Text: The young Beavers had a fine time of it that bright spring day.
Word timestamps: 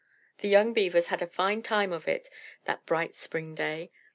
The 0.39 0.47
young 0.47 0.73
Beavers 0.73 1.09
had 1.09 1.21
a 1.21 1.27
fine 1.27 1.61
time 1.61 1.93
of 1.93 2.07
it 2.07 2.27
that 2.65 2.87
bright 2.87 3.13
spring 3.13 3.53
day. 3.53 3.91